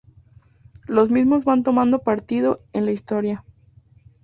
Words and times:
Los 0.87 1.11
mismos 1.11 1.45
van 1.45 1.61
tomando 1.61 1.99
partido 2.01 2.57
en 2.73 2.85
la 2.85 2.91
historia. 2.91 3.45